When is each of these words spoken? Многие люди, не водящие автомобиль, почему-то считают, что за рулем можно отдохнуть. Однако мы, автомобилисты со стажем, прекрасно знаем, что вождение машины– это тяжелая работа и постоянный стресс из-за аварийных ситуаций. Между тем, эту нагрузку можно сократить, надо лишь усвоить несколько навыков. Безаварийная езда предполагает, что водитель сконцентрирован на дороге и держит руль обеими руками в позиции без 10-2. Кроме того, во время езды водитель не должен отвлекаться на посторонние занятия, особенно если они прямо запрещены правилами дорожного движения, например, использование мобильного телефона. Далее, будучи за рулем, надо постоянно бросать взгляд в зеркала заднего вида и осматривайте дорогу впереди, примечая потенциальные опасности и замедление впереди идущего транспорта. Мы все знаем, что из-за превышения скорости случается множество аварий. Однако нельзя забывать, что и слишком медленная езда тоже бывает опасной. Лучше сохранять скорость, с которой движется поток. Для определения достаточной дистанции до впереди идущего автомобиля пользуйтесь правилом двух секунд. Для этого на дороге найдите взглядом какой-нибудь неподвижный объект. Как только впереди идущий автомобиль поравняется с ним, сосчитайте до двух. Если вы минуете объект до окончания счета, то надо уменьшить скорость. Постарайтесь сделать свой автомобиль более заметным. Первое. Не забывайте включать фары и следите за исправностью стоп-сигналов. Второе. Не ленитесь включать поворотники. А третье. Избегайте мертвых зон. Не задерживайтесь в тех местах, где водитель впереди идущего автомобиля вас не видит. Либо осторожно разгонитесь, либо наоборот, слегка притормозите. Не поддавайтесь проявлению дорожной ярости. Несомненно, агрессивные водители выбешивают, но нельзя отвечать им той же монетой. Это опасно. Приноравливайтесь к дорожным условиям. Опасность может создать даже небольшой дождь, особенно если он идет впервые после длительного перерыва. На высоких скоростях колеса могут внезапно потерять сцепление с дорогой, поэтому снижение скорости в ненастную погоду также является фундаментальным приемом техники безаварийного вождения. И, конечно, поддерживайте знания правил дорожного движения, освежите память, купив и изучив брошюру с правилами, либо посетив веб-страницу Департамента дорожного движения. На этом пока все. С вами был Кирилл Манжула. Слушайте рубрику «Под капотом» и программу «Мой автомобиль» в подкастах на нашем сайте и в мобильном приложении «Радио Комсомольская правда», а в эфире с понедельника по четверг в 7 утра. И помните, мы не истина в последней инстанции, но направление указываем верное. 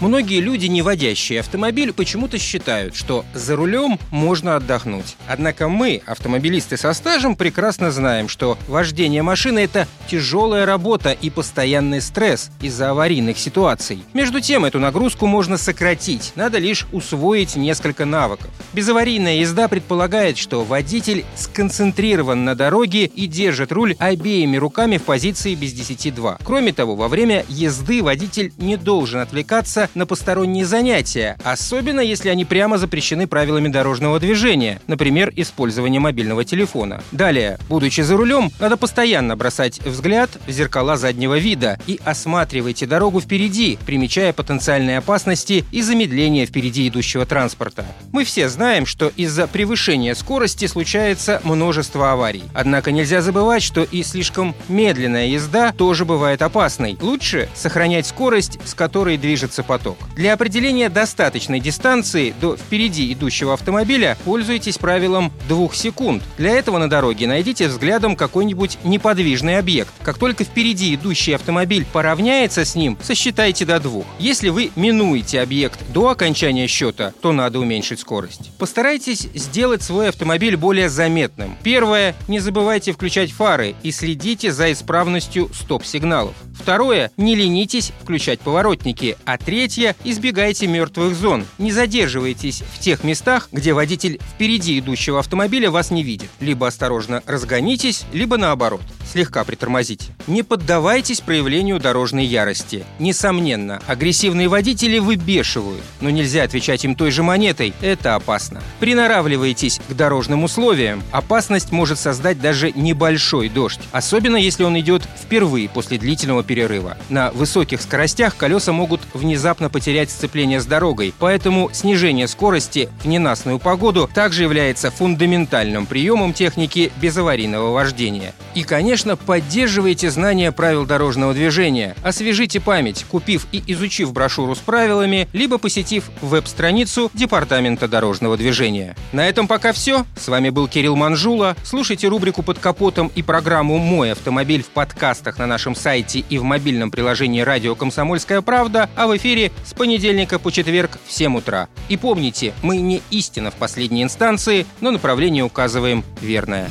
Многие 0.00 0.40
люди, 0.40 0.66
не 0.66 0.82
водящие 0.82 1.40
автомобиль, 1.40 1.90
почему-то 1.92 2.38
считают, 2.38 2.94
что 2.94 3.24
за 3.32 3.56
рулем 3.56 3.98
можно 4.10 4.56
отдохнуть. 4.56 5.16
Однако 5.26 5.68
мы, 5.68 6.02
автомобилисты 6.04 6.76
со 6.76 6.92
стажем, 6.92 7.34
прекрасно 7.34 7.90
знаем, 7.90 8.28
что 8.28 8.58
вождение 8.68 9.22
машины– 9.22 9.58
это 9.60 9.88
тяжелая 10.06 10.66
работа 10.66 11.12
и 11.12 11.30
постоянный 11.30 12.02
стресс 12.02 12.50
из-за 12.60 12.90
аварийных 12.90 13.38
ситуаций. 13.38 14.02
Между 14.12 14.42
тем, 14.42 14.66
эту 14.66 14.80
нагрузку 14.80 15.26
можно 15.26 15.56
сократить, 15.56 16.32
надо 16.36 16.58
лишь 16.58 16.86
усвоить 16.92 17.56
несколько 17.56 18.04
навыков. 18.04 18.50
Безаварийная 18.76 19.36
езда 19.36 19.68
предполагает, 19.68 20.36
что 20.36 20.62
водитель 20.62 21.24
сконцентрирован 21.34 22.44
на 22.44 22.54
дороге 22.54 23.06
и 23.06 23.26
держит 23.26 23.72
руль 23.72 23.96
обеими 23.98 24.58
руками 24.58 24.98
в 24.98 25.04
позиции 25.04 25.54
без 25.54 25.72
10-2. 25.72 26.40
Кроме 26.44 26.74
того, 26.74 26.94
во 26.94 27.08
время 27.08 27.46
езды 27.48 28.02
водитель 28.02 28.52
не 28.58 28.76
должен 28.76 29.20
отвлекаться 29.20 29.88
на 29.94 30.04
посторонние 30.04 30.66
занятия, 30.66 31.38
особенно 31.42 32.00
если 32.00 32.28
они 32.28 32.44
прямо 32.44 32.76
запрещены 32.76 33.26
правилами 33.26 33.68
дорожного 33.68 34.20
движения, 34.20 34.78
например, 34.88 35.32
использование 35.36 35.98
мобильного 35.98 36.44
телефона. 36.44 37.02
Далее, 37.12 37.58
будучи 37.70 38.02
за 38.02 38.14
рулем, 38.14 38.50
надо 38.60 38.76
постоянно 38.76 39.38
бросать 39.38 39.80
взгляд 39.86 40.28
в 40.46 40.50
зеркала 40.50 40.98
заднего 40.98 41.38
вида 41.38 41.78
и 41.86 41.98
осматривайте 42.04 42.84
дорогу 42.84 43.22
впереди, 43.22 43.78
примечая 43.86 44.34
потенциальные 44.34 44.98
опасности 44.98 45.64
и 45.72 45.80
замедление 45.80 46.44
впереди 46.44 46.86
идущего 46.86 47.24
транспорта. 47.24 47.86
Мы 48.12 48.24
все 48.24 48.50
знаем, 48.50 48.65
что 48.84 49.12
из-за 49.16 49.46
превышения 49.46 50.14
скорости 50.14 50.66
случается 50.66 51.40
множество 51.44 52.12
аварий. 52.12 52.42
Однако 52.52 52.90
нельзя 52.90 53.22
забывать, 53.22 53.62
что 53.62 53.82
и 53.82 54.02
слишком 54.02 54.54
медленная 54.68 55.26
езда 55.26 55.72
тоже 55.72 56.04
бывает 56.04 56.42
опасной. 56.42 56.98
Лучше 57.00 57.48
сохранять 57.54 58.06
скорость, 58.06 58.58
с 58.64 58.74
которой 58.74 59.16
движется 59.18 59.62
поток. 59.62 59.98
Для 60.16 60.32
определения 60.32 60.88
достаточной 60.88 61.60
дистанции 61.60 62.34
до 62.40 62.56
впереди 62.56 63.12
идущего 63.12 63.54
автомобиля 63.54 64.18
пользуйтесь 64.24 64.78
правилом 64.78 65.32
двух 65.48 65.74
секунд. 65.74 66.22
Для 66.36 66.50
этого 66.50 66.78
на 66.78 66.90
дороге 66.90 67.26
найдите 67.26 67.68
взглядом 67.68 68.16
какой-нибудь 68.16 68.78
неподвижный 68.82 69.58
объект. 69.58 69.92
Как 70.02 70.18
только 70.18 70.44
впереди 70.44 70.94
идущий 70.94 71.32
автомобиль 71.32 71.86
поравняется 71.92 72.64
с 72.64 72.74
ним, 72.74 72.98
сосчитайте 73.02 73.64
до 73.64 73.78
двух. 73.78 74.04
Если 74.18 74.48
вы 74.48 74.70
минуете 74.74 75.40
объект 75.40 75.78
до 75.92 76.10
окончания 76.10 76.66
счета, 76.66 77.12
то 77.20 77.32
надо 77.32 77.60
уменьшить 77.60 78.00
скорость. 78.00 78.50
Постарайтесь 78.58 79.28
сделать 79.34 79.82
свой 79.82 80.08
автомобиль 80.08 80.56
более 80.56 80.88
заметным. 80.88 81.56
Первое. 81.62 82.14
Не 82.26 82.40
забывайте 82.40 82.92
включать 82.92 83.30
фары 83.30 83.74
и 83.82 83.90
следите 83.90 84.52
за 84.52 84.72
исправностью 84.72 85.50
стоп-сигналов. 85.52 86.34
Второе. 86.58 87.10
Не 87.16 87.34
ленитесь 87.34 87.92
включать 88.02 88.40
поворотники. 88.40 89.16
А 89.24 89.36
третье. 89.36 89.94
Избегайте 90.04 90.66
мертвых 90.66 91.14
зон. 91.14 91.44
Не 91.58 91.70
задерживайтесь 91.70 92.62
в 92.74 92.80
тех 92.80 93.04
местах, 93.04 93.48
где 93.52 93.72
водитель 93.72 94.20
впереди 94.34 94.78
идущего 94.78 95.20
автомобиля 95.20 95.70
вас 95.70 95.90
не 95.90 96.02
видит. 96.02 96.30
Либо 96.40 96.66
осторожно 96.66 97.22
разгонитесь, 97.26 98.04
либо 98.12 98.36
наоборот, 98.36 98.82
слегка 99.10 99.44
притормозите. 99.44 100.12
Не 100.26 100.42
поддавайтесь 100.42 101.20
проявлению 101.20 101.78
дорожной 101.78 102.24
ярости. 102.24 102.84
Несомненно, 102.98 103.80
агрессивные 103.86 104.48
водители 104.48 104.98
выбешивают, 104.98 105.82
но 106.00 106.10
нельзя 106.10 106.42
отвечать 106.42 106.84
им 106.84 106.94
той 106.94 107.10
же 107.10 107.22
монетой. 107.22 107.72
Это 107.80 108.14
опасно. 108.14 108.62
Приноравливайтесь 108.80 109.80
к 109.88 109.92
дорожным 109.92 110.44
условиям. 110.44 111.02
Опасность 111.12 111.72
может 111.72 111.98
создать 111.98 112.40
даже 112.40 112.72
небольшой 112.72 113.48
дождь, 113.48 113.80
особенно 113.92 114.36
если 114.36 114.64
он 114.64 114.78
идет 114.78 115.02
впервые 115.22 115.68
после 115.68 115.98
длительного 115.98 116.42
перерыва. 116.42 116.96
На 117.08 117.30
высоких 117.30 117.80
скоростях 117.82 118.36
колеса 118.36 118.72
могут 118.72 119.00
внезапно 119.14 119.70
потерять 119.70 120.10
сцепление 120.10 120.60
с 120.60 120.66
дорогой, 120.66 121.14
поэтому 121.18 121.70
снижение 121.72 122.28
скорости 122.28 122.88
в 123.02 123.06
ненастную 123.06 123.58
погоду 123.58 124.10
также 124.12 124.42
является 124.42 124.90
фундаментальным 124.90 125.86
приемом 125.86 126.32
техники 126.32 126.92
безаварийного 127.00 127.72
вождения. 127.72 128.34
И, 128.54 128.62
конечно, 128.96 129.16
поддерживайте 129.16 130.10
знания 130.10 130.52
правил 130.52 130.86
дорожного 130.86 131.34
движения, 131.34 131.94
освежите 132.02 132.60
память, 132.60 133.04
купив 133.04 133.46
и 133.52 133.62
изучив 133.66 134.10
брошюру 134.14 134.54
с 134.54 134.58
правилами, 134.58 135.28
либо 135.34 135.58
посетив 135.58 136.04
веб-страницу 136.22 137.10
Департамента 137.12 137.88
дорожного 137.88 138.38
движения. 138.38 138.96
На 139.12 139.28
этом 139.28 139.48
пока 139.48 139.74
все. 139.74 140.06
С 140.18 140.28
вами 140.28 140.48
был 140.48 140.66
Кирилл 140.66 140.96
Манжула. 140.96 141.56
Слушайте 141.62 142.08
рубрику 142.08 142.42
«Под 142.42 142.58
капотом» 142.58 143.12
и 143.14 143.22
программу 143.22 143.76
«Мой 143.76 144.12
автомобиль» 144.12 144.62
в 144.62 144.68
подкастах 144.68 145.36
на 145.36 145.46
нашем 145.46 145.74
сайте 145.74 146.20
и 146.20 146.38
в 146.38 146.42
мобильном 146.42 146.90
приложении 146.90 147.42
«Радио 147.42 147.74
Комсомольская 147.74 148.40
правда», 148.40 148.88
а 148.96 149.08
в 149.08 149.14
эфире 149.18 149.52
с 149.66 149.74
понедельника 149.74 150.38
по 150.38 150.50
четверг 150.50 150.92
в 151.06 151.12
7 151.12 151.36
утра. 151.36 151.68
И 151.90 151.98
помните, 151.98 152.54
мы 152.62 152.78
не 152.78 153.02
истина 153.10 153.50
в 153.50 153.56
последней 153.56 154.02
инстанции, 154.02 154.64
но 154.80 154.90
направление 154.90 155.44
указываем 155.44 156.02
верное. 156.22 156.70